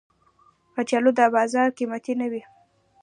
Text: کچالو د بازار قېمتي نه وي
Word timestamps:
کچالو 0.73 1.11
د 1.19 1.21
بازار 1.35 1.67
قېمتي 1.77 2.13
نه 2.21 2.27
وي 2.31 2.41